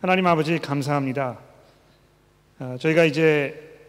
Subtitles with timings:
[0.00, 1.40] 하나님 아버지 감사합니다.
[2.60, 3.80] 아, 저희가 이제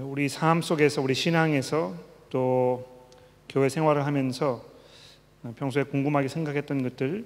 [0.00, 1.94] 우리 삶 속에서 우리 신앙에서
[2.28, 3.06] 또
[3.48, 4.62] 교회 생활을 하면서
[5.56, 7.24] 평소에 궁금하게 생각했던 것들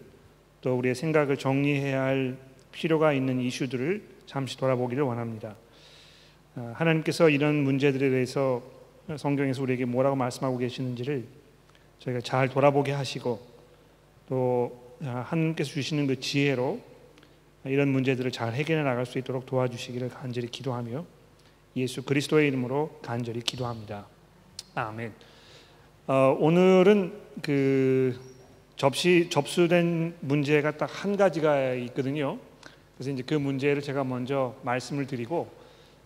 [0.60, 2.36] 또 우리의 생각을 정리해야 할
[2.70, 5.56] 필요가 있는 이슈들을 잠시 돌아보기를 원합니다.
[6.54, 8.62] 아, 하나님께서 이런 문제들에 대해서
[9.16, 11.24] 성경에서 우리에게 뭐라고 말씀하고 계시는지를
[11.98, 13.44] 저희가 잘 돌아보게 하시고
[14.28, 16.93] 또 아, 하나님께서 주시는 그 지혜로
[17.64, 21.04] 이런 문제들을 잘 해결해 나갈 수 있도록 도와주시기를 간절히 기도하며
[21.76, 24.06] 예수 그리스도의 이름으로 간절히 기도합니다.
[24.74, 25.12] 아멘.
[26.06, 28.18] 어, 오늘은 그
[28.76, 32.38] 접시 접수된 문제가 딱 한 가지가 있거든요.
[32.96, 35.48] 그래서 이제 그 문제를 제가 먼저 말씀을 드리고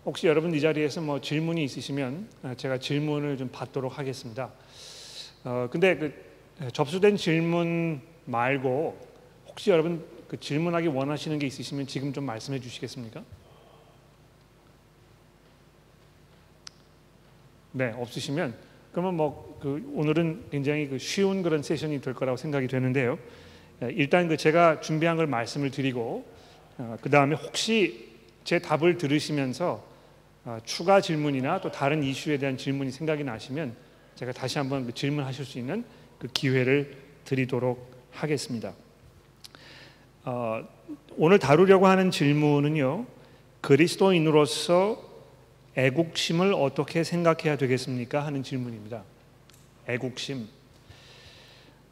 [0.05, 4.51] 혹시 여러분 이 자리에서 뭐 질문이 있으시면 제가 질문을 좀 받도록 하겠습니다.
[5.43, 8.97] 어, 근데 그 접수된 질문 말고
[9.47, 13.23] 혹시 여러분 그 질문하기 원하시는 게 있으시면 지금 좀 말씀해 주시겠습니까?
[17.73, 18.55] 네, 없으시면
[18.93, 23.19] 그러면 뭐 그 오늘은 굉장히 그 쉬운 그런 세션이 될 거라고 생각이 되는데요.
[23.83, 26.25] 예, 일단 그 제가 준비한 걸 말씀을 드리고
[26.77, 28.09] 어, 그 다음에 혹시
[28.43, 29.85] 제 답을 들으시면서
[30.45, 33.75] 어, 추가 질문이나 또 다른 이슈에 대한 질문이 생각이 나시면
[34.15, 35.83] 제가 다시 한번 그 질문하실 수 있는
[36.17, 38.73] 그 기회를 드리도록 하겠습니다.
[40.25, 40.63] 어,
[41.17, 43.05] 오늘 다루려고 하는 질문은요.
[43.61, 45.01] 그리스도인으로서
[45.75, 48.25] 애국심을 어떻게 생각해야 되겠습니까?
[48.25, 49.03] 하는 질문입니다.
[49.87, 50.47] 애국심.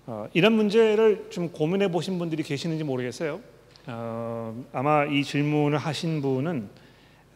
[0.08, 3.40] 어, 이런 문제를 좀 고민해 보신 분들이 계시는지 모르겠어요.
[3.88, 6.70] 어, 아마 이 질문을 하신 분은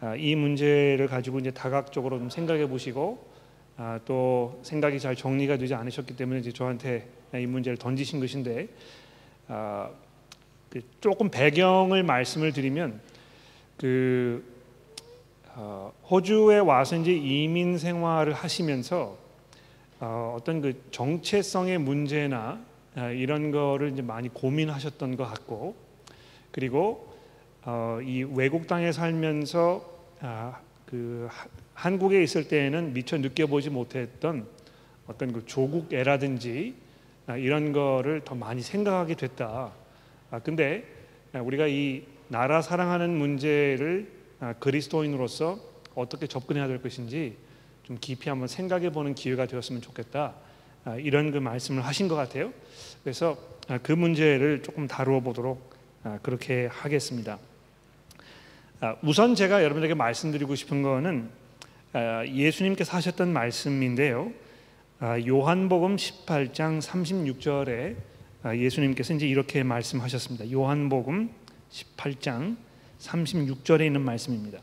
[0.01, 3.31] 어, 이 문제를 가지고 이제 다각적으로 좀 생각해 보시고
[3.77, 8.67] 아, 또 생각이 잘 정리가 되지 않으셨기 때문에 이제 저한테 이 문제를 던지신 것인데
[9.47, 10.10] 아, 그
[11.01, 13.01] 조금 배경을 말씀을 드리면
[13.77, 14.43] 그
[15.53, 19.17] 어, 호주에 와서 이제 이민 생활을 하시면서
[19.99, 22.59] 어, 어떤 그 정체성의 문제나
[22.95, 25.75] 어, 이런 거를 이제 많이 고민하셨던 것 같고
[26.51, 27.13] 그리고
[27.63, 29.85] 어, 이 외국 땅에 살면서
[30.21, 34.47] 아, 그 하, 한국에 있을 때에는 미처 느껴보지 못했던
[35.07, 36.75] 어떤 그 조국 애라든지
[37.27, 39.71] 아, 이런 거를 더 많이 생각하게 됐다.
[40.31, 40.85] 아, 근데
[41.33, 44.09] 우리가 이 나라 사랑하는 문제를
[44.39, 45.59] 아, 그리스도인으로서
[45.93, 47.35] 어떻게 접근해야 될 것인지
[47.83, 50.33] 좀 깊이 한번 생각해 보는 기회가 되었으면 좋겠다.
[50.85, 52.53] 아, 이런 그 말씀을 하신 것 같아요.
[53.03, 53.37] 그래서
[53.67, 55.69] 아, 그 문제를 조금 다루어 보도록
[56.23, 57.37] 그렇게 하겠습니다.
[59.03, 61.29] 우선 제가 여러분에게 말씀드리고 싶은 거는
[62.25, 64.31] 예수님께서 하셨던 말씀인데요.
[65.27, 67.97] 요한복음 18장 36절에
[68.45, 70.51] 예수님께서 이제 이렇게 말씀하셨습니다.
[70.51, 71.29] 요한복음
[71.71, 72.57] 18장
[72.99, 74.59] 36절에 있는 말씀입니다.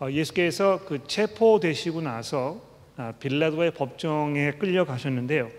[0.00, 2.62] 어, 예수께서 그 체포되시고 나서
[2.96, 5.50] 아, 빌라도의 법정에 끌려가셨는데요.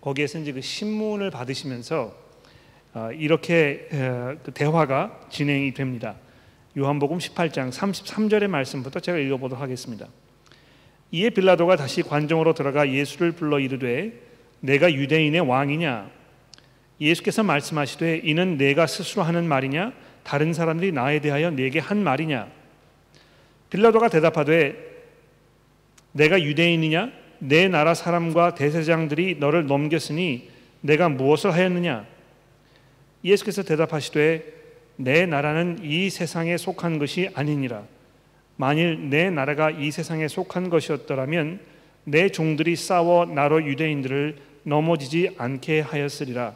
[0.00, 2.14] 거기에서 이제 그 신문을 받으시면서
[2.94, 3.88] 어, 이렇게
[4.44, 6.14] 그 대화가 진행이 됩니다.
[6.76, 10.06] 요한복음 18장 33절의 말씀부터 제가 읽어보도록 하겠습니다.
[11.10, 14.12] 이에 빌라도가 다시 관정으로 들어가 예수를 불러 이르되
[14.60, 16.17] 내가 유대인의 왕이냐
[17.00, 19.92] 예수께서 말씀하시되 이는 내가 스스로 하는 말이냐
[20.24, 22.48] 다른 사람들이 나에 대하여 내게 한 말이냐?
[23.70, 24.76] 빌라도가 대답하되
[26.12, 27.10] 내가 유대인이냐?
[27.40, 30.50] 내 나라 사람과 대세장들이 너를 넘겼으니
[30.80, 32.04] 내가 무엇을 하였느냐?
[33.24, 34.58] 예수께서 대답하시되
[34.96, 37.84] 내 나라는 이 세상에 속한 것이 아니니라.
[38.56, 41.60] 만일 내 나라가 이 세상에 속한 것이었더라면
[42.04, 46.54] 내 종들이 싸워 나로 유대인들을 넘어지지 않게 하였으리라.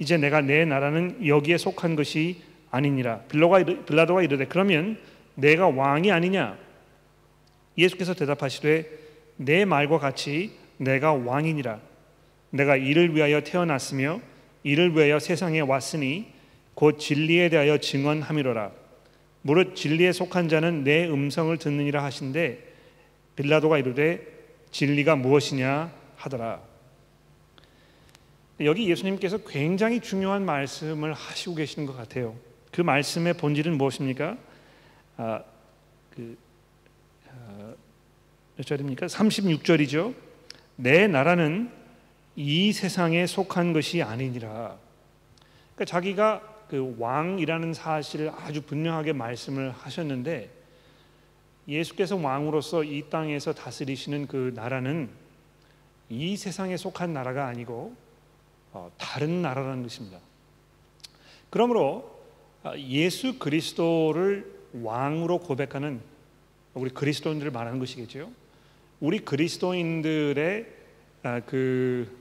[0.00, 2.40] 이제 내가 내 나라는 여기에 속한 것이
[2.70, 3.20] 아니니라.
[3.28, 4.98] 빌라도가, 빌라도가 이르되 그러면
[5.34, 6.58] 내가 왕이 아니냐?
[7.76, 8.90] 예수께서 대답하시되
[9.36, 11.78] 내 말과 같이 내가 왕이니라.
[12.50, 14.20] 내가 이를 위하여 태어났으며
[14.62, 16.32] 이를 위하여 세상에 왔으니
[16.74, 18.72] 곧 진리에 대하여 증언함이로라.
[19.42, 22.58] 무릇 진리에 속한 자는 내 음성을 듣느니라 하신데
[23.36, 24.26] 빌라도가 이르되
[24.70, 26.69] 진리가 무엇이냐 하더라.
[28.62, 32.36] 여기 예수님께서 굉장히 중요한 말씀을 하시고 계시는 것 같아요.
[32.70, 34.36] 그 말씀의 본질은 무엇입니까?
[35.16, 35.42] 아,
[36.14, 36.36] 그
[37.30, 37.72] 아,
[38.56, 39.06] 몇 절입니까?
[39.06, 40.14] 36절이죠.
[40.76, 41.70] 내 나라는
[42.36, 44.76] 이 세상에 속한 것이 아니니라.
[45.74, 50.50] 그러니까 자기가 그 왕이라는 사실을 아주 분명하게 말씀을 하셨는데
[51.66, 55.08] 예수께서 왕으로서 이 땅에서 다스리시는 그 나라는
[56.08, 58.09] 이 세상에 속한 나라가 아니고 어,
[58.96, 60.18] 다른 나라라는 것입니다.
[61.50, 62.20] 그러므로
[62.62, 66.00] 아, 예수 그리스도를 왕으로 고백하는
[66.74, 68.30] 우리 그리스도인들을 말하는 것이겠죠.
[69.00, 70.66] 우리 그리스도인들의
[71.22, 72.16] 아, 그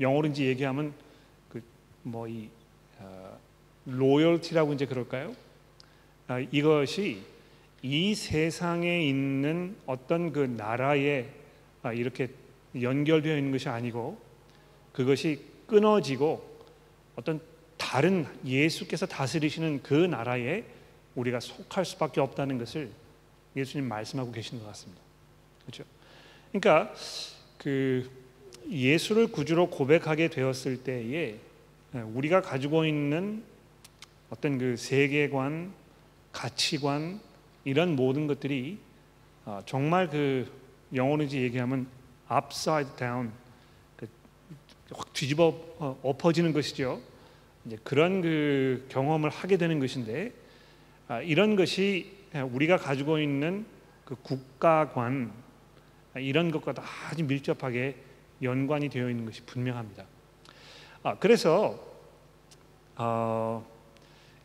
[0.00, 0.92] 영어로 이제 얘기하면
[1.48, 1.62] 그
[2.02, 2.48] 뭐이
[3.86, 5.34] 로열티라고 이제 그럴까요?
[6.26, 7.22] 아, 이것이
[7.82, 11.26] 이 세상에 있는 어떤 그 나라에
[11.82, 12.30] 아, 이렇게
[12.80, 14.18] 연결되어 있는 것이 아니고
[14.92, 16.44] 그것이 끊어지고
[17.16, 17.40] 어떤
[17.76, 20.64] 다른 예수께서 다스리시는 그 나라에
[21.14, 22.90] 우리가 속할 수밖에 없다는 것을
[23.56, 25.00] 예수님 말씀하고 계시는 것 같습니다.
[25.62, 25.84] 그렇죠?
[26.52, 26.94] 그러니까
[27.58, 28.10] 그
[28.68, 31.38] 예수를 구주로 고백하게 되었을 때에
[31.92, 33.44] 우리가 가지고 있는
[34.30, 35.72] 어떤 그 세계관,
[36.32, 37.20] 가치관
[37.64, 38.78] 이런 모든 것들이
[39.44, 40.50] 어, 정말 그
[40.94, 41.86] 영어로 얘기하면
[42.30, 43.43] upside down 그
[44.94, 47.00] 확 뒤집어 어, 엎어지는 것이죠.
[47.66, 50.32] 이제 그런 그 경험을 하게 되는 것인데
[51.08, 53.66] 아, 이런 것이 우리가 가지고 있는
[54.04, 55.32] 그 국가관
[56.14, 56.74] 아, 이런 것과
[57.10, 57.96] 아주 밀접하게
[58.42, 60.04] 연관이 되어 있는 것이 분명합니다.
[61.02, 61.78] 아, 그래서
[62.96, 63.66] 어,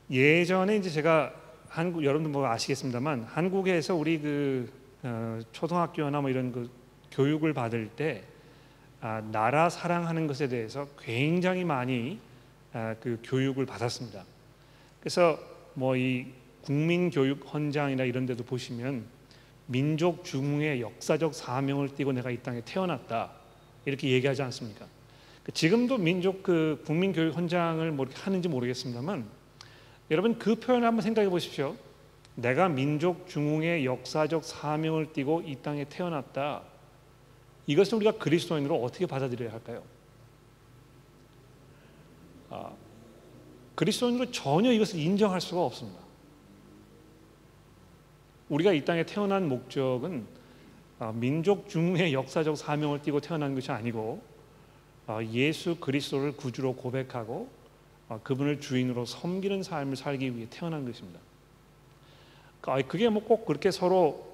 [0.10, 1.34] 예전에 이제 제가
[1.68, 4.72] 한국 여러분들 뭐 아시겠습니다만 한국에서 우리 그
[5.04, 6.70] 어, 초등학교나 뭐 이런 그
[7.12, 8.29] 교육을 받을 때 아,
[9.00, 12.20] 나라 사랑하는 것에 대해서 굉장히 많이
[12.74, 14.24] 아, 그 교육을 받았습니다.
[15.00, 15.40] 그래서
[15.74, 19.06] 뭐 이 국민교육 헌장이나 이런 데도 보시면
[19.66, 23.32] 민족 중흥의 역사적 사명을 띠고 내가 이 땅에 태어났다
[23.86, 24.86] 이렇게 얘기하지 않습니까?
[25.54, 29.26] 지금도 민족 그 국민교육 헌장을 뭐 이렇게 하는지 모르겠습니다만
[30.12, 31.76] 여러분 그 표현을 한번 생각해 보십시오.
[32.36, 36.62] 내가 민족 중흥의 역사적 사명을 띠고 이 땅에 태어났다.
[37.70, 39.84] 이것을 우리가 그리스도인으로 어떻게 받아들여야 할까요?
[42.50, 42.72] 아,
[43.76, 46.00] 그리스도인으로 전혀 이것을 인정할 수가 없습니다.
[48.50, 50.26] 우리가 이 땅에 태어난 목적은
[50.98, 54.20] 아, 민족 중의 역사적 사명을 띠고 태어난 것이 아니고
[55.06, 57.50] 아, 예수 그리스도를 구주로 고백하고
[58.08, 61.20] 아, 그분을 주인으로 섬기는 삶을 살기 위해 태어난 것입니다.
[62.62, 64.28] 그러니까 그게 뭐 꼭 그렇게 서로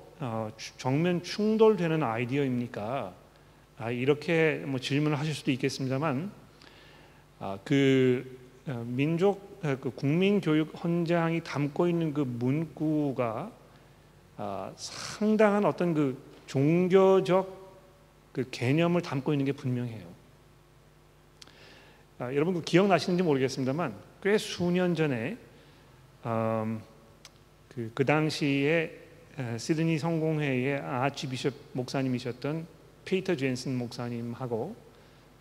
[0.78, 3.25] 정면 충돌되는 아이디어입니까?
[3.92, 6.31] 이렇게 뭐 질문을 하실 수도 있겠습니다만
[7.63, 8.38] 그
[8.68, 13.51] 어, 민족 그 국민 교육 헌장이 담고 있는 그 문구가
[14.75, 17.66] 상당한 어떤 그 종교적
[18.31, 20.06] 그 개념을 담고 있는 게 분명해요.
[22.19, 25.38] 아, 여러분 그 기억나시는지 모르겠습니다만 꽤 수년 전에
[26.25, 26.81] 음,
[27.69, 28.92] 그, 그 당시에
[29.57, 32.75] 시드니 성공회의 Archbishop 목사님이셨던
[33.06, 34.75] 피터 젠슨 목사님하고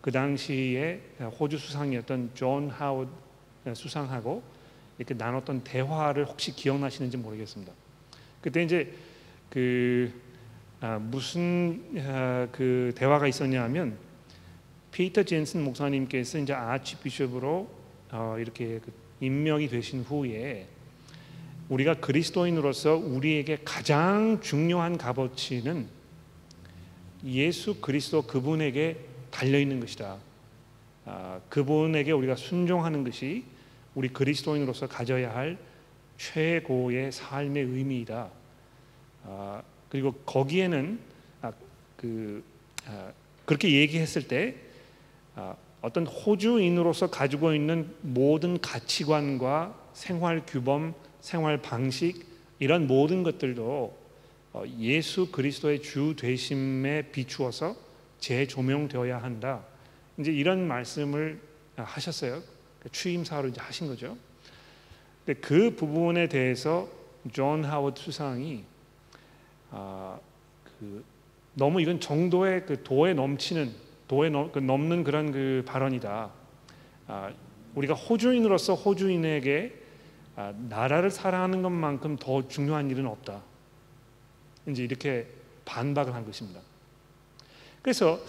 [0.01, 1.01] 그 당시에
[1.39, 3.09] 호주 수상이었던 존 하워드
[3.73, 4.43] 수상하고
[4.97, 7.73] 이렇게 나눴던 대화를 혹시 기억나시는지 모르겠습니다.
[8.41, 8.93] 그때 이제
[9.49, 10.13] 그
[10.79, 13.97] 아, 무슨 아, 그 대화가 있었냐면
[14.91, 17.67] 피터 젠슨 목사님께서 이제 아치 비숍으로
[18.11, 20.67] 어, 이렇게 그 임명이 되신 후에
[21.69, 25.94] 우리가 그리스도인으로서 우리에게 가장 중요한 값어치는
[27.25, 28.97] 예수 그리스도 그분에게
[29.31, 30.17] 달려 있는 것이다.
[31.05, 33.43] 아, 그분에게 우리가 순종하는 것이
[33.95, 35.57] 우리 그리스도인으로서 가져야 할
[36.17, 38.29] 최고의 삶의 의미이다.
[39.23, 40.99] 아, 그리고 거기에는
[41.41, 41.51] 아,
[41.97, 42.43] 그
[42.87, 43.11] 아,
[43.45, 44.55] 그렇게 얘기했을 때
[45.35, 52.25] 아, 어떤 호주인으로서 가지고 있는 모든 가치관과 생활 규범, 생활 방식
[52.59, 54.04] 이런 모든 것들도 어,
[54.79, 57.75] 예수 그리스도의 주 되심에 비추어서
[58.19, 59.63] 재조명되어야 한다.
[60.17, 61.39] 이제 이런 말씀을
[61.75, 62.41] 하셨어요.
[62.91, 64.17] 취임사로 이제 하신 거죠.
[65.25, 66.87] 근데 그 부분에 대해서
[67.33, 68.63] 존 하워드 수상이
[69.71, 70.17] 아,
[70.63, 71.03] 그
[71.53, 73.73] 너무 이건 정도의 그 도에 넘치는
[74.07, 76.31] 도에 넘, 그 넘는 그런 그 발언이다.
[77.07, 77.33] 아,
[77.73, 79.81] 우리가 호주인으로서 호주인에게
[80.35, 83.41] 아, 나라를 사랑하는 것만큼 더 중요한 일은 없다.
[84.67, 85.27] 이제 이렇게
[85.65, 86.61] 반박을 한 것입니다.
[87.81, 88.19] 그래서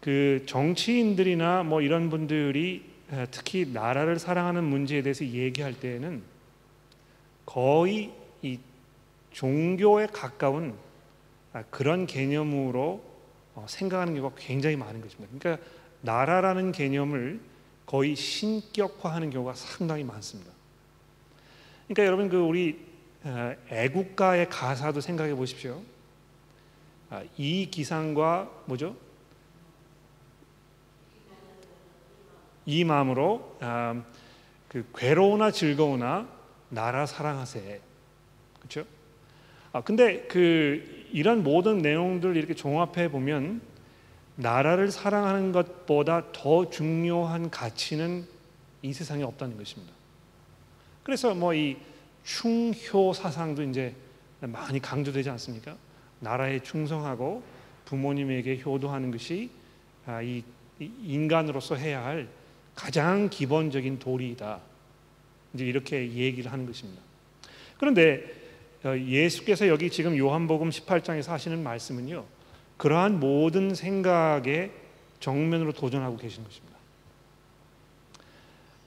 [0.00, 6.22] 그 정치인들이나 뭐 이런 분들이 아, 특히 나라를 사랑하는 문제에 대해서 얘기할 때에는
[7.44, 8.10] 거의
[8.42, 8.58] 이
[9.32, 10.74] 종교에 가까운
[11.52, 13.04] 아, 그런 개념으로
[13.54, 15.30] 어, 생각하는 경우가 굉장히 많은 것입니다.
[15.38, 15.64] 그러니까
[16.00, 17.40] 나라라는 개념을
[17.86, 20.50] 거의 신격화하는 경우가 상당히 많습니다.
[21.86, 22.91] 그러니까 여러분 그 우리 어,
[23.68, 25.82] 애국가의 가사도 생각해 보십시오.
[27.10, 28.96] 아, 이 기상과 뭐죠?
[32.64, 34.02] 이 마음으로 아,
[34.68, 36.28] 그 괴로우나 즐거우나
[36.68, 37.80] 나라 사랑하세.
[38.58, 38.84] 그렇죠?
[39.72, 43.60] 아 근데 그 이런 모든 내용들 이렇게 종합해 보면
[44.36, 48.26] 나라를 사랑하는 것보다 더 중요한 가치는
[48.82, 49.92] 이 세상에 없다는 것입니다.
[51.02, 51.76] 그래서 뭐이
[52.24, 53.94] 충효 사상도 이제
[54.40, 55.76] 많이 강조되지 않습니까?
[56.20, 57.42] 나라에 충성하고
[57.84, 59.50] 부모님에게 효도하는 것이
[60.06, 60.42] 아, 이
[60.80, 62.28] 인간으로서 해야 할
[62.74, 64.60] 가장 기본적인 도리이다.
[65.54, 67.02] 이제 이렇게 얘기를 하는 것입니다.
[67.78, 68.24] 그런데
[68.84, 72.24] 어, 예수께서 여기 지금 요한복음 18장에서 하시는 말씀은요.
[72.78, 74.72] 그러한 모든 생각에
[75.20, 76.76] 정면으로 도전하고 계신 것입니다.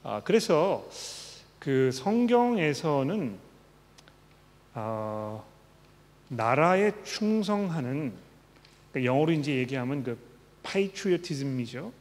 [0.04, 0.88] 아, 그래서
[1.66, 3.40] 그 성경에서는
[4.76, 5.44] 어,
[6.28, 8.14] 나라에 충성하는
[8.92, 10.16] 그러니까 영어로 이제 얘기하면 그
[10.62, 11.92] patriotism이죠.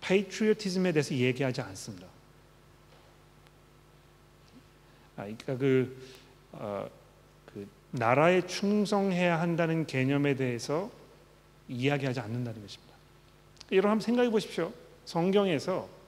[0.00, 2.06] patriotism에 대해서 얘기하지 않습니다.
[5.16, 6.08] 아, 그러니까 그,
[6.52, 6.88] 어,
[7.52, 10.92] 그 나라에 충성해야 한다는 개념에 대해서
[11.68, 12.94] 이야기하지 않는다는 것입니다.
[13.72, 14.72] 여러분 한번 생각해 보십시오.
[15.06, 16.01] 성경에서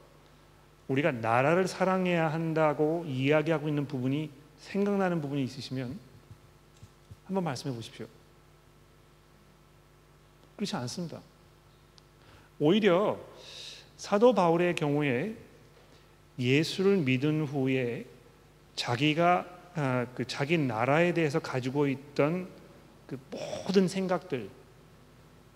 [0.89, 5.99] 우리가 나라를 사랑해야 한다고 이야기하고 있는 부분이 생각나는 부분이 있으시면
[7.27, 8.07] 한번 말씀해 보십시오.
[10.57, 11.21] 그렇지 않습니다.
[12.59, 13.19] 오히려
[13.97, 15.35] 사도 바울의 경우에
[16.39, 18.07] 예수를 믿은 후에
[18.77, 22.49] 자기가 아, 그 자기 나라에 대해서 가지고 있던
[23.09, 24.49] 그 모든 생각들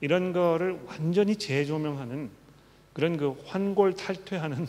[0.00, 2.30] 이런 거를 완전히 재조명하는
[2.92, 4.66] 그런 그 환골 탈퇴하는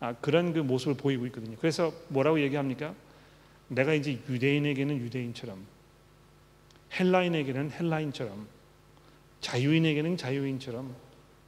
[0.00, 1.56] 아, 그런 그 모습을 보이고 있거든요.
[1.58, 2.94] 그래서 뭐라고 얘기합니까?
[3.68, 5.58] 내가 이제 유대인에게는 유대인처럼
[6.98, 8.46] 헬라인에게는 헬라인처럼
[9.40, 10.94] 자유인에게는 자유인처럼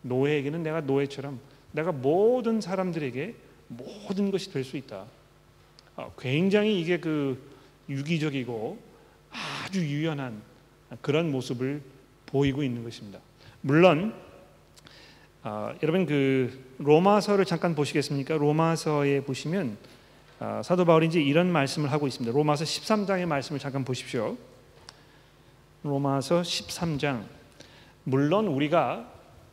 [0.02, 1.40] 노예에게는 내가 노예처럼
[1.72, 3.34] 내가 모든 사람들에게
[3.68, 5.06] 모든 것이 될 수 있다.
[5.96, 7.38] 어, 굉장히 이게 그
[7.88, 8.78] 유기적이고
[9.30, 10.40] 아주 유연한
[11.02, 11.82] 그런 모습을
[12.26, 13.18] 보이고 있는 것입니다.
[13.60, 14.14] 물론
[15.44, 18.36] 어, 여러분 그 로마서를 잠깐 보시겠습니까?
[18.36, 19.76] 로마서에 보시면
[20.40, 22.36] 어, 사도 바울이 이제 이런 말씀을 하고 있습니다.
[22.36, 24.36] 로마서 13장의 말씀을 잠깐 보십시오.
[25.84, 27.22] 로마서 13장
[28.02, 29.06] 물론 우리가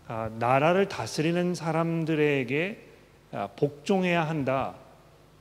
[0.07, 2.87] 아, 나라를 다스리는 사람들에게
[3.31, 4.75] 아, 복종해야 한다.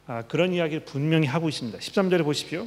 [0.07, 1.79] 아, 그런 이야기를 분명히 하고 있습니다.
[1.79, 2.67] 13절에 보십시오.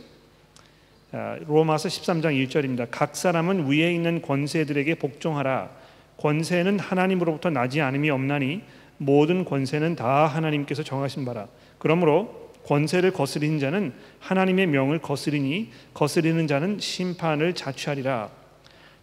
[1.12, 2.88] 로마서 13장 1절입니다.
[2.91, 5.72] 각 사람은 위에 있는 권세들에게 복종하라.
[6.17, 8.62] 권세는 하나님으로부터 나지 않음이 없나니
[8.97, 11.47] 모든 권세는 다 하나님께서 정하신 바라.
[11.77, 18.29] 그러므로 권세를 거스리는 자는 하나님의 명을 거스리니 거스리는 자는 심판을 자취하리라.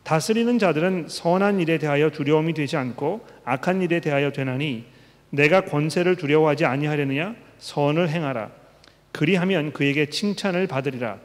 [0.04, 4.84] 다스리는 자들은 선한 일에 대하여 두려움이 되지 않고 악한 일에 대하여 되나니
[5.30, 8.50] 내가 권세를 두려워하지 아니하려느냐 선을 행하라
[9.12, 11.18] 그리하면 그에게 칭찬을 받으리라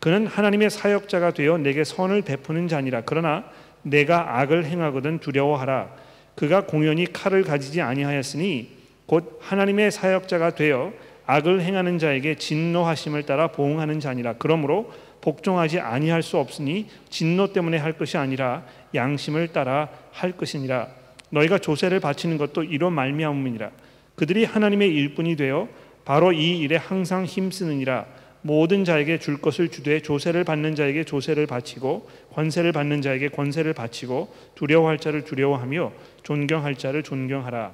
[0.00, 3.44] 그는 하나님의 사역자가 되어 내게 선을 베푸는 자니라 그러나
[3.82, 5.94] 내가 악을 행하거든 두려워하라.
[6.34, 8.70] 그가 공연히 칼을 가지지 아니하였으니
[9.06, 10.92] 곧 하나님의 사역자가 되어
[11.26, 14.34] 악을 행하는 자에게 진노하심을 따라 보응하는 자니라.
[14.38, 20.88] 그러므로 복종하지 아니할 수 없으니 진노 때문에 할 것이 아니라 양심을 따라 할 것이니라.
[21.30, 23.70] 너희가 조세를 바치는 것도 이로 말미암음이니라.
[24.16, 25.68] 그들이 하나님의 일꾼이 되어
[26.04, 28.04] 바로 이 일에 항상 힘쓰느니라
[28.42, 34.34] 모든 자에게 줄 것을 주되 조세를 받는 자에게 조세를 바치고 권세를 받는 자에게 권세를 바치고
[34.56, 35.92] 두려워할 자를 두려워하며
[36.24, 37.72] 존경할 자를 존경하라.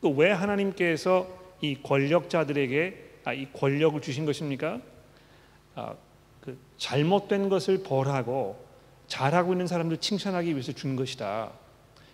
[0.00, 1.28] 그왜 하나님께서
[1.60, 4.80] 이 권력자들에게 아, 이 권력을 주신 것입니까?
[5.76, 5.94] 아,
[6.40, 8.60] 그 잘못된 것을 벌하고
[9.06, 11.52] 잘하고 있는 사람들 칭찬하기 위해서 준 것이다.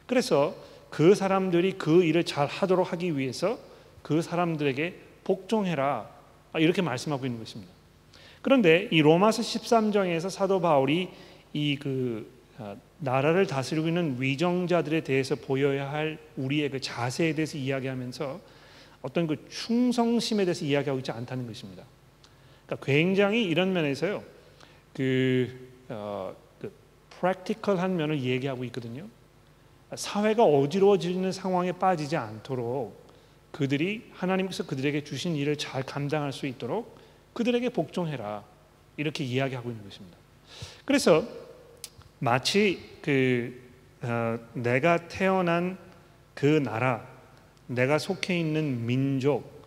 [0.06, 0.54] 그래서
[0.90, 3.58] 그 사람들이 그 일을 잘 하도록 하기 위해서
[4.02, 6.17] 그 사람들에게 복종해라.
[6.56, 7.72] 이렇게 말씀하고 있는 것입니다.
[8.42, 11.10] 그런데 이 로마서 13장에서 사도 바울이
[11.52, 18.40] 이그 아, 나라를 다스리고 있는 위정자들에 대해서 보여야 할 우리의 그 자세에 대해서 이야기하면서
[19.02, 21.84] 어떤 그 충성심에 대해서 이야기하고 있지 않다는 것입니다.
[22.66, 24.24] 그러니까 굉장히 이런 면에서요.
[24.92, 26.72] 그, 어, 그
[27.10, 29.06] 프랙티컬한 면을 얘기하고 있거든요.
[29.94, 33.07] 사회가 어지러워지는 상황에 빠지지 않도록
[33.50, 36.98] 그들이 하나님께서 그들에게 주신 일을 잘 감당할 수 있도록
[37.32, 38.44] 그들에게 복종해라
[38.96, 40.18] 이렇게 이야기하고 있는 것입니다.
[40.84, 41.24] 그래서
[42.18, 43.68] 마치 그
[44.02, 45.76] 어, 내가 태어난
[46.34, 47.04] 그 나라,
[47.66, 49.58] 내가 속해 있는 민족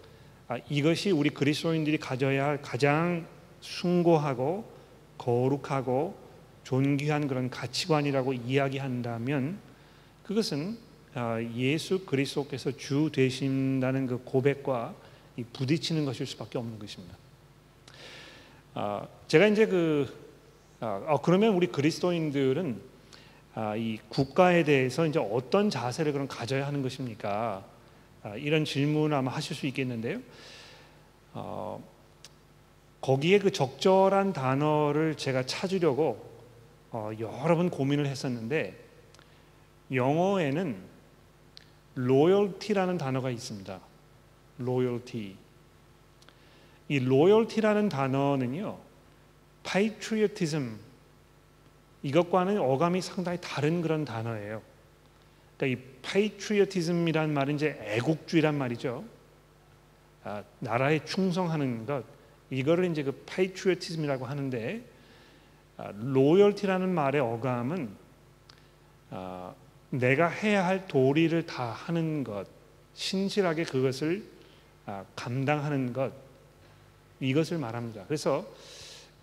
[0.47, 3.25] 아, 이것이 우리 그리스도인들이 가져야 할 가장
[3.61, 4.69] 숭고하고
[5.17, 6.17] 거룩하고
[6.63, 9.59] 존귀한 그런 가치관이라고 이야기한다면
[10.23, 10.90] 그것은 아,
[11.55, 14.95] 예수 그리스도께서 주 되신다는 그 고백과
[15.37, 17.17] 이 부딪히는 것일 수밖에 없는 것입니다.
[18.73, 20.21] 아, 제가 이제 그
[20.79, 22.81] 아, 어, 그러면 우리 그리스도인들은
[23.53, 27.65] 아, 이 국가에 대해서 이제 어떤 자세를 그럼 가져야 하는 것입니까?
[28.23, 30.19] 아, 이런 질문 아마 하실 수 있겠는데요.
[31.33, 31.83] 어,
[33.01, 36.29] 거기에 그 적절한 단어를 제가 찾으려고
[36.91, 38.77] 어, 여러 번 고민을 했었는데
[39.93, 40.90] 영어에는
[41.97, 43.79] loyalty라는 단어가 있습니다.
[44.59, 45.35] loyalty.
[46.89, 48.77] 이 loyalty라는 단어는요,
[49.63, 50.77] patriotism
[52.03, 54.61] 이것과는 어감이 상당히 다른 그런 단어예요.
[55.57, 59.03] 그러니까 이 patriotism이란 말은 이제 애국주의란 말이죠.
[60.23, 62.03] 아, 나라에 충성하는 것
[62.49, 64.81] 이거를 이제 그 patriotism이라고 하는데
[65.77, 67.95] 아, loyalty라는 말의 어감은
[69.11, 69.53] 아,
[69.91, 72.47] 내가 해야 할 도리를 다 하는 것,
[72.93, 74.23] 신실하게 그것을
[74.85, 76.11] 아, 감당하는 것
[77.19, 78.03] 이것을 말합니다.
[78.07, 78.45] 그래서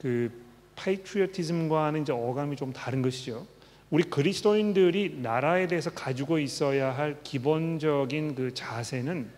[0.00, 0.30] 그
[0.76, 3.46] patriotism과는 이제 어감이 좀 다른 것이죠.
[3.90, 9.28] 우리 그리스도인들이 나라에 대해서 가지고 있어야 할 기본적인 그 자세는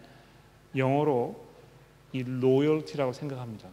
[0.77, 1.49] 영어로
[2.13, 3.69] 이 loyalty라고 생각합니다.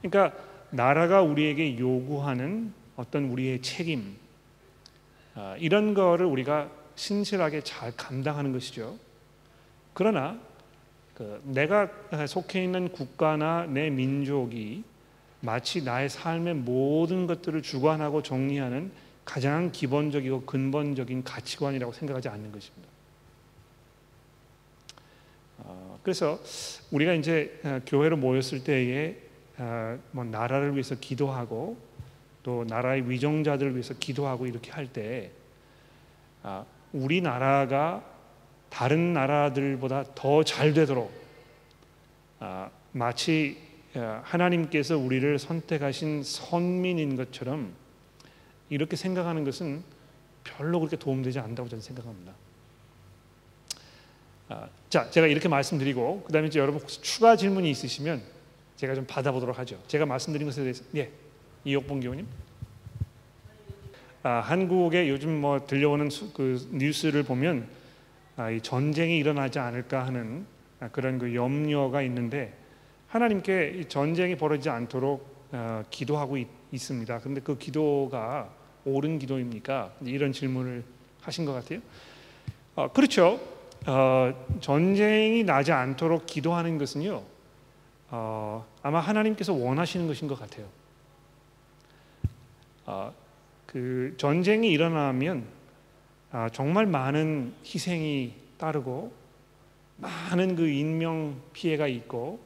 [0.00, 0.38] 그러니까
[0.70, 4.23] 나라가 우리에게 요구하는 어떤 우리의 책임 아,
[5.58, 8.96] 이런 거를 우리가 신실하게 잘 감당하는 것이죠.
[9.92, 10.38] 그러나
[11.14, 11.88] 그 내가
[12.26, 14.84] 속해 있는 국가나 내 민족이
[15.40, 18.90] 마치 나의 삶의 모든 것들을 주관하고 정리하는
[19.24, 22.88] 가장 기본적이고 근본적인 가치관이라고 생각하지 않는 것입니다.
[25.58, 26.38] 어, 그래서
[26.90, 29.16] 우리가 이제 어, 교회로 모였을 때에
[29.58, 31.76] 어, 뭐 나라를 위해서 기도하고
[32.44, 35.32] 또 나라의 위정자들을 위해서 기도하고 이렇게 할때
[36.44, 38.04] 아, 우리나라가
[38.68, 41.12] 다른 나라들보다 더 잘 되도록
[42.38, 43.58] 아, 마치
[43.94, 47.72] 하나님께서 우리를 선택하신 선민인 것처럼
[48.68, 49.82] 이렇게 생각하는 것은
[50.42, 52.32] 별로 그렇게 도움되지 않다고 저는 생각합니다.
[54.48, 58.20] 아, 자, 제가 이렇게 말씀드리고 그다음에 이제 여러분 혹시 추가 질문이 있으시면
[58.76, 59.80] 제가 좀 받아보도록 하죠.
[59.86, 61.10] 제가 말씀드린 것에 대해서 예,
[61.64, 62.26] 이옥봉 교우님.
[64.22, 67.68] 아, 한국에 요즘 뭐 들려오는 수, 그 뉴스를 보면
[68.36, 70.46] 아, 이 전쟁이 일어나지 않을까 하는
[70.80, 72.54] 아, 그런 그 염려가 있는데
[73.08, 78.50] 하나님께 전쟁이 벌어지지 않도록 어, 기도하고 있, 습니다 그런데 그 기도가
[78.84, 79.92] 옳은 기도입니까?
[80.02, 80.82] 이런 질문을
[81.20, 81.80] 하신 것 같아요.
[82.74, 83.40] 어, 그렇죠.
[83.86, 87.22] 어, 전쟁이 나지 않도록 기도하는 것은요.
[88.10, 90.66] 어, 아마 하나님께서 원하시는 것인 것 같아요.
[92.86, 93.12] 어,
[93.66, 95.46] 그 전쟁이 일어나면
[96.30, 99.12] 아, 정말 많은 희생이 따르고
[99.98, 102.40] 많은 그 인명 피해가 있고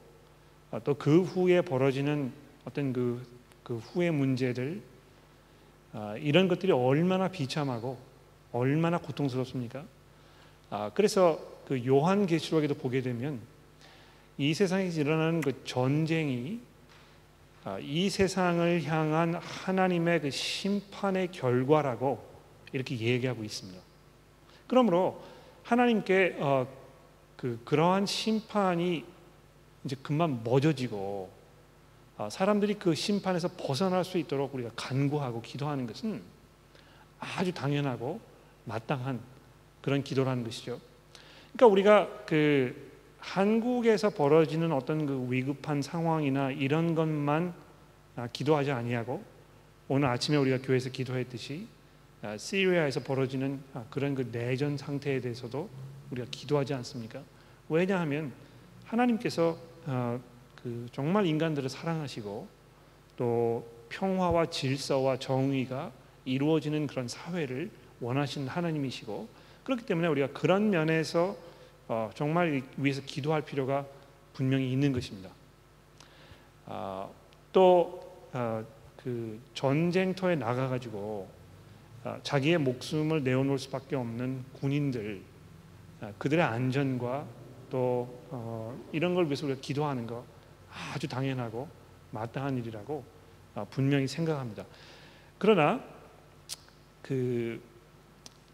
[0.70, 2.32] 아, 또그 후에 벌어지는
[2.64, 3.22] 어떤 그,
[3.62, 4.82] 그 후의 문제들
[5.92, 7.98] 아, 이런 것들이 얼마나 비참하고
[8.52, 9.84] 얼마나 고통스럽습니까?
[10.70, 13.40] 아, 그래서 그 요한계시록에도 보게 되면
[14.36, 16.68] 이 세상에서 일어나는 그 전쟁이 아,
[17.80, 22.24] 이 세상을 향한 하나님의 그 심판의 결과라고
[22.72, 23.80] 이렇게 얘기하고 있습니다.
[24.66, 25.22] 그러므로
[25.64, 26.66] 하나님께 어,
[27.36, 29.04] 그 그러한 심판이
[29.84, 31.30] 이제 그만 멎어지고
[32.16, 36.22] 어, 사람들이 그 심판에서 벗어날 수 있도록 우리가 간구하고 기도하는 것은
[37.18, 38.20] 아주 당연하고
[38.64, 39.20] 마땅한
[39.80, 40.80] 그런 기도라는 것이죠.
[41.52, 42.87] 그러니까 우리가 그
[43.18, 47.54] 한국에서 벌어지는 어떤 그 위급한 상황이나 이런 것만
[48.16, 49.22] 아, 기도하지 아니하고
[49.88, 51.66] 오늘 아침에 우리가 교회에서 기도했듯이
[52.22, 55.68] 아, 시리아에서 벌어지는 아, 그런 그 내전 상태에 대해서도
[56.10, 57.22] 우리가 기도하지 않습니까?
[57.68, 58.32] 왜냐하면
[58.84, 59.58] 하나님께서
[60.62, 62.48] 그 정말 인간들을 사랑하시고
[63.16, 65.92] 또 평화와 질서와 정의가
[66.24, 69.28] 이루어지는 그런 사회를 원하시는 하나님이시고
[69.64, 71.36] 그렇기 때문에 우리가 그런 면에서
[71.88, 73.86] 어, 정말 위해서 기도할 필요가
[74.34, 75.30] 분명히 있는 것입니다.
[76.66, 77.12] 어,
[77.52, 78.64] 또그 어,
[79.54, 81.28] 전쟁터에 나가가지고
[82.04, 85.22] 어, 자기의 목숨을 내어놓을 수밖에 없는 군인들
[86.02, 87.26] 어, 그들의 안전과
[87.70, 90.24] 또 어, 이런 걸 위해서 우리가 기도하는 거
[90.94, 91.68] 아주 당연하고
[92.10, 93.04] 마땅한 일이라고
[93.70, 94.64] 분명히 생각합니다.
[95.38, 95.82] 그러나
[97.02, 97.60] 그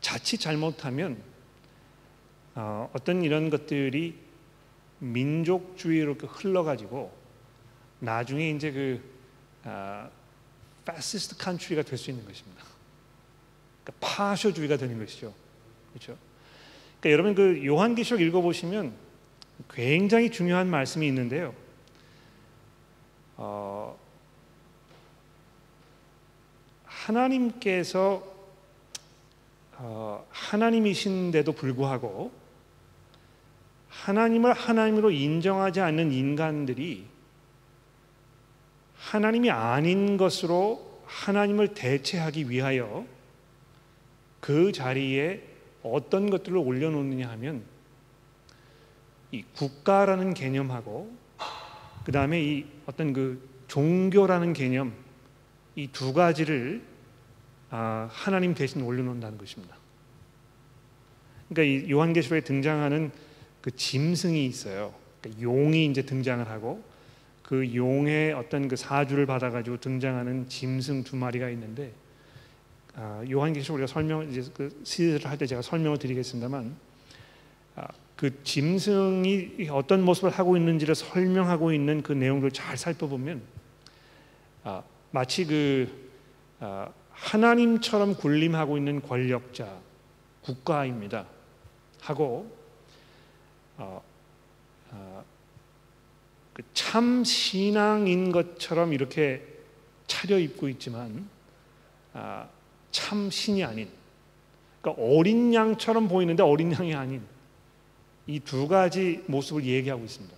[0.00, 1.33] 자칫 잘못하면
[2.54, 4.18] 어, 떤 이런 것들이
[5.00, 7.12] 민족주의로 흘러가지고
[8.00, 9.02] 나중에 이제 그
[9.64, 10.08] 아,
[10.84, 12.62] fascist country가 될 수 있는 것입니다.
[13.82, 15.34] 그러니까 파쇼주의가 되는 것이죠.
[15.92, 16.16] 그렇죠?
[17.00, 18.94] 그러니까 여러분 그 요한계시록 읽어보시면
[19.70, 21.54] 굉장히 중요한 말씀이 있는데요.
[23.36, 23.98] 어,
[26.84, 28.32] 하나님께서
[29.76, 32.43] 어, 하나님이신데도 불구하고
[34.02, 37.06] 하나님을 하나님으로 인정하지 않는 인간들이
[38.96, 43.06] 하나님이 아닌 것으로 하나님을 대체하기 위하여
[44.40, 45.42] 그 자리에
[45.82, 47.62] 어떤 것들을 올려놓느냐 하면
[49.30, 51.14] 이 국가라는 개념하고
[52.04, 54.92] 그 다음에 이 어떤 그 종교라는 개념
[55.76, 56.82] 이 두 가지를
[57.70, 59.76] 아, 하나님 대신 올려놓는다는 것입니다.
[61.48, 63.10] 그러니까 이 요한계시록에 등장하는
[63.64, 64.92] 그 짐승이 있어요.
[65.22, 66.84] 그러니까 용이 이제 등장을 하고
[67.42, 71.90] 그 용의 어떤 그 사주를 받아가지고 등장하는 짐승 두 마리가 있는데
[72.94, 76.76] 아, 요한계시록 우리가 설명 이제 그 시리즈를 할 때 제가 설명을 드리겠습니다만
[77.76, 83.40] 아, 그 짐승이 어떤 모습을 하고 있는지를 설명하고 있는 그 내용들을 잘 살펴보면
[84.62, 86.10] 아, 마치 그
[86.60, 89.80] 아, 하나님처럼 군림하고 있는 권력자
[90.42, 91.24] 국가입니다.
[92.02, 92.63] 하고
[93.76, 94.02] 어,
[94.90, 95.24] 어,
[96.52, 99.42] 그참 신앙인 것처럼 이렇게
[100.06, 101.28] 차려 입고 있지만
[102.12, 102.48] 아,
[102.90, 103.88] 참 신이 아닌
[104.80, 107.34] 그러니까 어린 양처럼 보이는데 어린 양이 아닌
[108.26, 110.34] 이 두 가지 모습을 얘기하고 있습니다.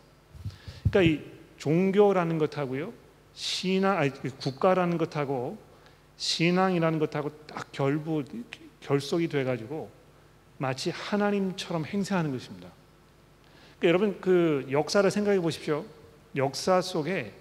[0.91, 1.25] 그러니까 이
[1.59, 2.93] 종교라는 것하고요,
[3.35, 5.59] 신앙, 아니, 그 국가라는 것하고
[6.17, 8.25] 신앙이라는 것하고 딱 결부
[8.81, 9.91] 결속이 돼가지고
[10.59, 12.69] 마치 하나님처럼 행세하는 것입니다.
[13.79, 15.85] 그러니까 여러분 그 역사를 생각해 보십시오.
[16.35, 17.33] 역사 속에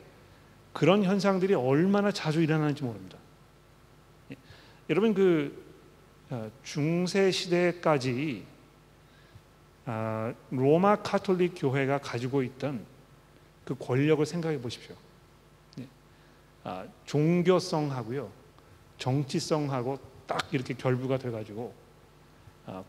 [0.74, 3.18] 그런 현상들이 얼마나 자주 일어나는지 모릅니다.
[4.32, 4.36] 예.
[4.90, 5.64] 여러분 그
[6.30, 8.46] 어, 중세 시대까지
[9.86, 12.86] 아, 로마 카톨릭 교회가 가지고 있던
[13.64, 14.96] 그 권력을 생각해 보십시오.
[15.80, 15.88] 예.
[16.64, 18.32] 아, 종교성하고요,
[18.98, 21.85] 정치성하고 딱 이렇게 결부가 돼가지고 아,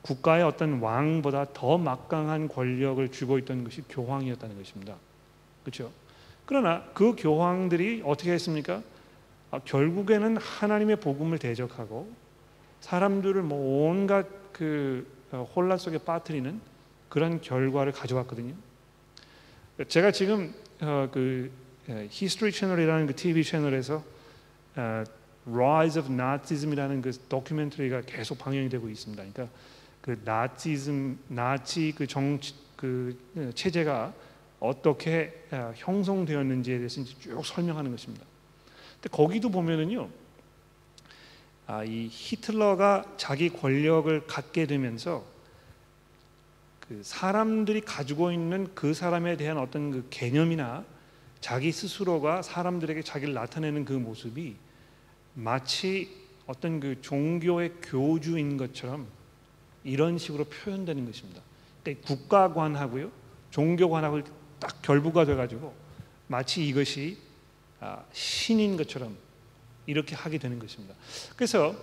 [0.02, 4.96] 국가의 어떤 왕보다 더 막강한 권력을 쥐고 있던 것이 교황이었다는 것입니다.
[5.62, 5.90] 그렇죠?
[6.46, 8.82] 그러나 그 교황들이 어떻게 했습니까?
[9.50, 12.10] 아, 결국에는 하나님의 복음을 대적하고
[12.80, 16.60] 사람들을 뭐 온갖 그 어, 혼란 속에 빠뜨리는
[17.08, 18.54] 그런 결과를 가져왔거든요.
[19.88, 21.50] 제가 지금 어, 그
[22.10, 24.02] History Channel이라는 그 TV 채널에서
[24.76, 25.04] 어,
[25.48, 29.22] Rise of Nazism이라는 그 다큐멘터리가 계속 방영이 되고 있습니다.
[29.22, 29.54] 그러니까
[30.00, 33.16] 그 나치즘, 나치 그 정치 그
[33.54, 34.12] 체제가
[34.60, 38.24] 어떻게 아, 형성되었는지에 대해서 쭉 설명하는 것입니다.
[38.94, 40.08] 근데 거기도 보면은요,
[41.66, 45.24] 아, 이 히틀러가 자기 권력을 갖게 되면서
[46.80, 50.84] 그 사람들이 가지고 있는 그 사람에 대한 어떤 그 개념이나
[51.40, 54.56] 자기 스스로가 사람들에게 자기를 나타내는 그 모습이
[55.36, 56.08] 마치
[56.46, 59.06] 어떤 그 종교의 교주인 것처럼
[59.84, 61.42] 이런 식으로 표현되는 것입니다.
[61.82, 63.10] 그러니까 국가관하고요,
[63.50, 64.22] 종교관하고
[64.58, 65.74] 딱 결부가 돼가지고
[66.26, 67.18] 마치 이것이
[67.80, 69.14] 아, 신인 것처럼
[69.84, 70.94] 이렇게 하게 되는 것입니다.
[71.36, 71.76] 그래서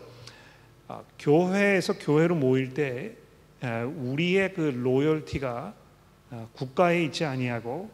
[0.88, 3.16] 아, 교회에서 교회로 모일 때
[3.62, 5.76] 아, 우리의 그 로열티가
[6.54, 7.92] 국가에 있지 아니하고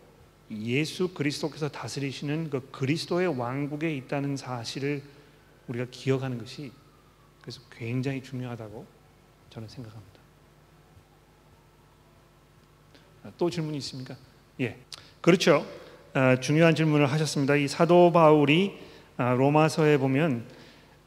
[0.49, 5.03] 예수 그리스도께서 다스리시는 그 그리스도의 왕국에 있다는 사실을
[5.69, 6.71] 우리가 기억하는 것이
[7.41, 8.85] 그래서 굉장히 중요하다고
[9.49, 10.19] 저는 생각합니다.
[13.37, 14.15] 또 질문이 있습니까?
[14.59, 14.77] 예,
[15.21, 15.65] 그렇죠.
[16.13, 17.55] 어, 중요한 질문을 하셨습니다.
[17.55, 18.77] 이 사도 바울이
[19.17, 20.45] 어, 로마서에 보면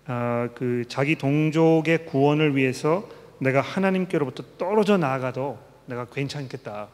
[0.06, 3.08] 어, 그 자기 동족의 구원을 위해서
[3.40, 6.88] 내가 하나님께로부터 떨어져 나가도 내가 괜찮겠다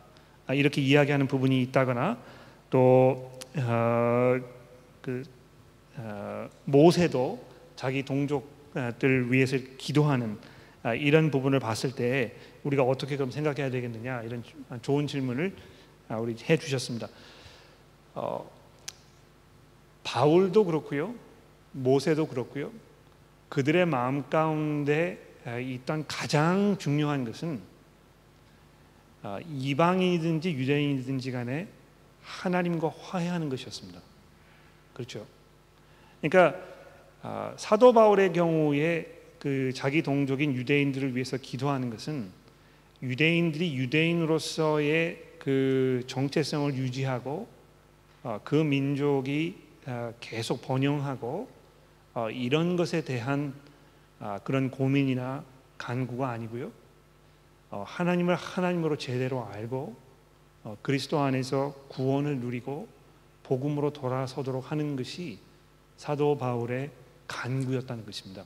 [0.46, 2.16] 아, 이렇게 이야기하는 부분이 있다거나
[2.70, 4.40] 또그
[6.64, 7.47] 모세도
[7.78, 10.36] 자기 동족들 위해서 기도하는
[10.82, 14.42] 아, 이런 부분을 봤을 때 우리가 어떻게 그럼 생각해야 되겠느냐 이런
[14.82, 15.54] 좋은 질문을
[16.08, 17.06] 아, 우리 해 주셨습니다.
[18.16, 18.50] 어,
[20.02, 21.14] 바울도 그렇고요,
[21.70, 22.72] 모세도 그렇고요.
[23.48, 27.60] 그들의 마음 가운데 아, 있던 가장 중요한 것은
[29.48, 31.68] 이방인이든지 유대인이든지 간에
[32.22, 34.00] 하나님과 화해하는 것이었습니다.
[34.94, 35.24] 그렇죠?
[36.20, 36.77] 그러니까
[37.22, 39.06] 아, 사도 바울의 경우에
[39.38, 42.30] 그 자기 동족인 유대인들을 위해서 기도하는 것은
[43.02, 47.48] 유대인들이 유대인으로서의 그 정체성을 유지하고
[48.22, 51.48] 어, 그 민족이 어, 계속 번영하고
[52.14, 53.54] 어, 이런 것에 대한
[54.20, 55.44] 아, 그런 고민이나
[55.78, 56.72] 간구가 아니고요.
[57.70, 59.94] 하나님을 하나님으로 제대로 알고
[60.64, 62.88] 어, 그리스도 안에서 구원을 누리고
[63.44, 65.38] 복음으로 돌아서도록 하는 것이
[65.96, 66.90] 사도 바울의
[67.28, 68.44] 간구였다는 것입니다.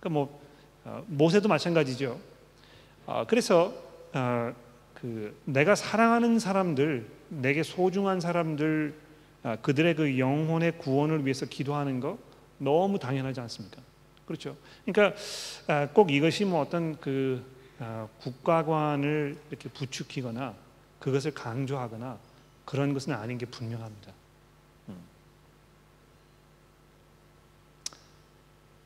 [0.00, 0.40] 그러니까 뭐
[0.84, 2.18] 어, 모세도 마찬가지죠.
[3.06, 3.74] 어, 그래서
[4.14, 4.54] 어,
[4.94, 8.94] 그 내가 사랑하는 사람들, 내게 소중한 사람들,
[9.42, 12.18] 아, 그들의 그 영혼의 구원을 위해서 기도하는 거
[12.58, 13.82] 너무 당연하지 않습니까?
[14.26, 14.56] 그렇죠.
[14.84, 15.16] 그러니까
[15.68, 17.44] 아, 꼭 이것이 뭐 어떤 그
[17.78, 20.54] 아, 국가관을 이렇게 부추기거나
[20.98, 22.18] 그것을 강조하거나
[22.64, 24.12] 그런 것은 아닌 게 분명합니다.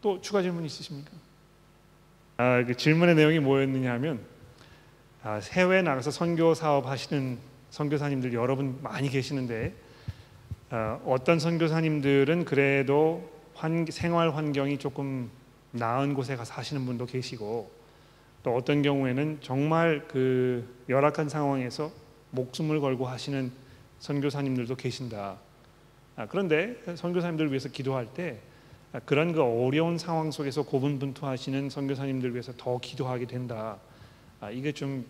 [0.00, 1.10] 또 추가 질문 있으십니까?
[2.38, 4.20] 아, 그 질문의 내용이 뭐였느냐 하면
[5.22, 7.38] 아, 해외 나가서 선교 사업 하시는
[7.70, 9.74] 선교사님들 여러분 많이 계시는데
[10.70, 15.30] 어, 어떤 선교사님들은 그래도 환, 생활 환경이 조금
[15.72, 17.70] 나은 곳에 가서 사시는 분도 계시고
[18.42, 21.92] 또 어떤 경우에는 정말 그 열악한 상황에서
[22.30, 23.52] 목숨을 걸고 하시는
[23.98, 25.36] 선교사님들도 계신다.
[26.16, 28.49] 아, 그런데 선교사님들을 위해서 기도할 때 아,
[29.05, 33.79] 그런 그 어려운 상황 속에서 고분분투하시는 선교사님들 위해서 더 기도하게 된다.
[34.40, 35.07] 아, 이게 좀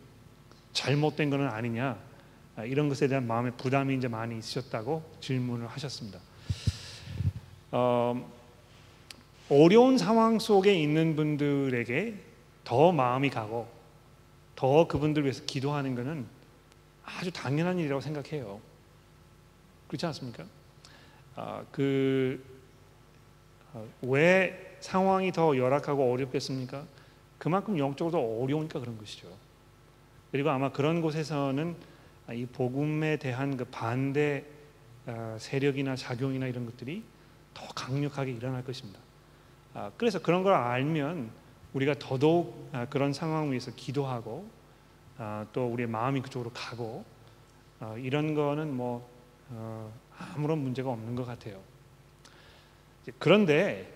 [0.73, 1.99] 잘못된 것은 아니냐
[2.57, 6.19] 아, 이런 것에 대한 마음의 부담이 이제 많이 있으셨다고 질문을 하셨습니다.
[7.73, 8.31] 어,
[9.49, 12.14] 어려운 상황 속에 있는 분들에게
[12.64, 13.66] 더 마음이 가고
[14.57, 16.27] 더 그분들 위해서 기도하는 것은
[17.05, 18.61] 아주 당연한 일이라고 생각해요.
[19.88, 20.45] 그렇지 않습니까?
[21.35, 22.60] 아, 그
[24.03, 26.85] 왜 어, 상황이 더 열악하고 어렵겠습니까?
[27.39, 29.29] 그만큼 영적으로 어려우니까 그런 것이죠.
[30.31, 31.77] 그리고 아마 그런 곳에서는
[32.33, 34.45] 이 복음에 대한 그 반대
[35.07, 37.03] 어, 세력이나 작용이나 이런 것들이
[37.55, 39.01] 더 강력하게 일어날 것입니다.
[39.75, 41.31] 아, 그래서 그런 걸 알면
[41.73, 44.49] 우리가 더더욱 아, 그런 상황 위에서 기도하고
[45.19, 47.05] 아, 또 우리의 마음이 그쪽으로 가고
[47.99, 49.09] 이런 거는 뭐
[49.49, 51.61] 어, 아무런 문제가 없는 것 같아요.
[53.19, 53.93] 그런데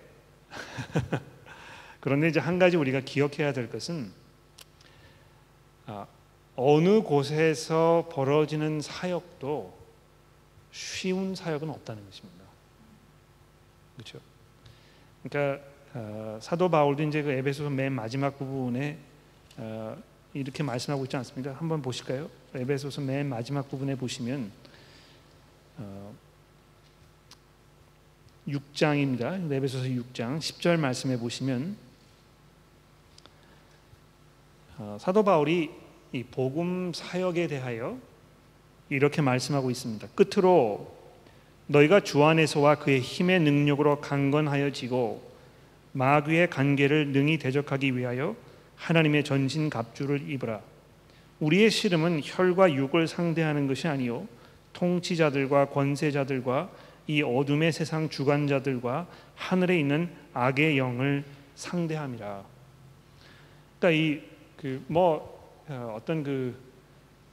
[1.99, 4.11] 그런데 이제 한 가지 우리가 기억해야 될 것은
[6.55, 9.77] 어느 곳에서 벌어지는 사역도
[10.71, 12.45] 쉬운 사역은 없다는 것입니다.
[13.95, 14.19] 그렇죠?
[15.23, 15.63] 그러니까
[15.93, 18.97] 어, 사도 바울도 이제 그 에베소서 맨 마지막 부분에
[19.57, 19.97] 어,
[20.33, 21.53] 이렇게 말씀하고 있지 않습니까?
[21.53, 22.29] 한번 보실까요?
[22.53, 24.51] 에베소서 맨 마지막 부분에 보시면
[25.77, 26.15] 어,
[28.47, 29.51] 6장입니다.
[29.51, 31.75] 에베소서 6장 10절 말씀에 보시면
[34.77, 35.71] 어, 사도 바울이
[36.11, 37.97] 이 복음 사역에 대하여
[38.89, 40.07] 이렇게 말씀하고 있습니다.
[40.15, 40.95] 끝으로
[41.67, 45.33] 너희가 주 안에서와 그의 힘의 능력으로 강건하여지고
[45.93, 48.35] 마귀의 관계를 능히 대적하기 위하여
[48.75, 50.61] 하나님의 전신 갑주를 입으라.
[51.39, 54.27] 우리의 씨름은 혈과 육을 상대하는 것이 아니요
[54.73, 56.69] 통치자들과 권세자들과
[57.07, 61.23] 이 어둠의 세상 주관자들과 하늘에 있는 악의 영을
[61.55, 62.43] 상대함이라.
[63.79, 64.23] 그러니까
[64.59, 65.35] 이그뭐
[65.67, 66.55] 어, 어떤 그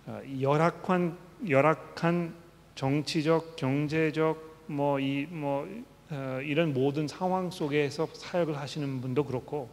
[0.06, 1.16] 어, 열악한
[1.48, 2.34] 열악한
[2.74, 9.68] 정치적, 경제적 뭐 이뭐 뭐, 어, 이런 모든 상황 속에서 사역을 하시는 분도 그렇고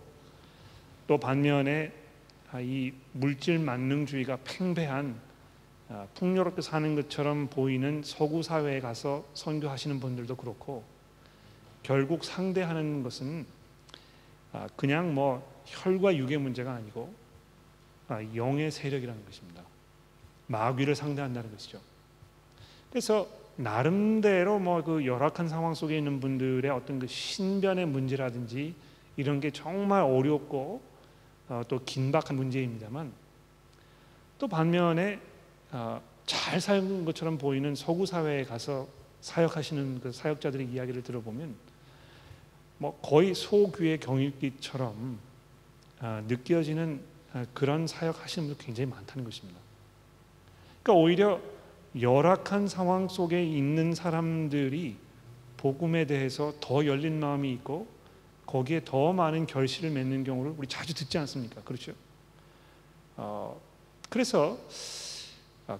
[1.08, 1.92] 또 반면에
[2.52, 5.29] 아, 이 물질 만능주의가 팽배한 아,
[6.14, 10.84] 풍요롭게 사는 것처럼 보이는 서구 사회에 가서 선교하시는 분들도 그렇고
[11.82, 13.46] 결국 상대하는 것은
[14.52, 17.14] 아, 그냥 뭐 혈과 육의 문제가 아니고
[18.08, 19.64] 아, 영의 세력이라는 것입니다.
[20.48, 21.80] 마귀를 상대한다는 것이죠.
[22.90, 28.74] 그래서 나름대로 뭐 그 열악한 상황 속에 있는 분들의 어떤 그 신변의 문제라든지
[29.18, 30.82] 이런 게 정말 어렵고
[31.50, 33.12] 어, 또 긴박한 문제입니다만
[34.38, 35.29] 또 반면에 어,
[36.26, 38.88] 잘 사는 것처럼 보이는 서구 사회에 가서
[39.22, 41.56] 사역하시는 그 사역자들의 이야기를 들어보면
[42.78, 45.20] 뭐 거의 소규의 경일기처럼
[46.02, 47.02] 어, 느껴지는
[47.34, 49.60] 아, 그런 사역 하시는 분들 굉장히 많다는 것입니다.
[50.82, 51.42] 그러니까 오히려
[52.00, 54.96] 열악한 상황 속에 있는 사람들이
[55.58, 57.88] 복음에 대해서 더 열린 마음이 있고
[58.46, 61.62] 거기에 더 많은 결실을 맺는 경우를 우리 자주 듣지 않습니까?
[61.62, 61.92] 그렇죠?
[63.18, 63.60] 어,
[64.10, 65.09] 그래서 아,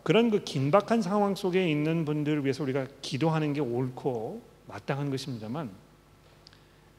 [0.04, 5.72] 그런 그 긴박한 상황 속에 있는 분들을 위해서 우리가 기도하는 게 옳고 마땅한 것입니다만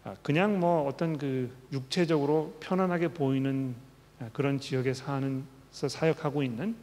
[0.02, 3.74] 아, 그냥 뭐 어떤 그 육체적으로 편안하게 보이는
[4.18, 6.74] 아, 그런 지역에 사는서 사역하고 있는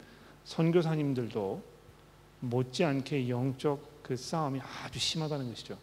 [0.44, 1.62] 선교사님들도
[2.40, 5.76] 못지않게 영적 그 싸움이 아주 심하다는 것이죠.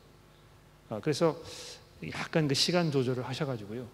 [0.90, 1.36] 아, 그래서
[2.14, 3.86] 약간 그 시간 조절을 하셔가지고요.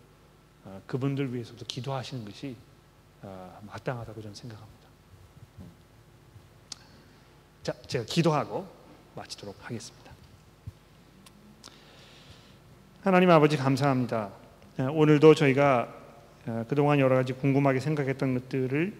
[0.65, 2.55] 아, 그분들 위해서도 기도하시는 것이
[3.67, 4.80] 마땅하다고 저는 생각합니다.
[7.61, 7.63] 음.
[7.63, 8.65] 자, 제가 기도하고
[9.15, 10.11] 마치도록 하겠습니다.
[13.03, 14.31] 하나님 아버지 감사합니다.
[14.79, 15.93] 어, 오늘도 저희가
[16.47, 18.93] 어, 그동안 여러 가지 궁금하게 생각했던 것들을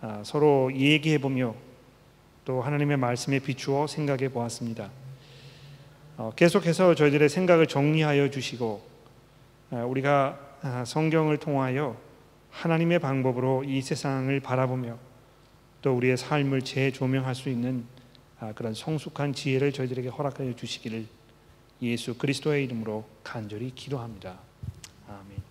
[0.00, 1.54] 아, 서로 얘기해 보며
[2.44, 4.90] 또 하나님의 말씀에 비추어 생각해 보았습니다.
[6.18, 8.86] 어, 계속해서 저희들의 생각을 정리하여 주시고
[9.70, 11.96] 우리가 아, 성경을 통하여
[12.50, 15.07] 하나님의 방법으로 이 세상을 바라보며
[15.82, 17.84] 또 우리의 삶을 재조명할 수 있는
[18.40, 21.06] 아, 그런 성숙한 지혜를 저희들에게 허락하여 주시기를
[21.82, 24.38] 예수 그리스도의 이름으로 간절히 기도합니다.
[25.08, 25.47] 아멘.